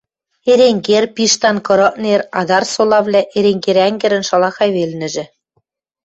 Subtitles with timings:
[0.51, 5.25] Эренгер, Пиштан, Кырыкнер, Адар солавлӓ— Эренгер ӓнгӹрӹн шалахай велнӹжӹ